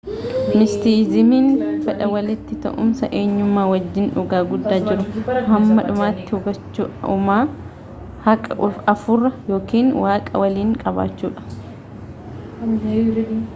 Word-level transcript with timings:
mistisizimiin 0.59 1.49
fedha 1.87 2.07
walitti 2.13 2.57
ta’uumsa 2.63 3.09
enyummaa 3.19 3.65
wajjiin 3.73 4.07
dhugaa 4.15 4.39
guddaa 4.53 4.79
jiruu 4.87 5.37
hamma 5.51 5.85
dhumaatti 5.91 6.25
hubachuu 6.31 6.89
uumaa 7.15 7.39
haaqa 8.29 8.59
afuuraa 8.95 9.33
yookiin 9.55 9.93
waaqa 10.07 10.41
waliin 10.45 10.77
qabaachuudha 10.85 11.41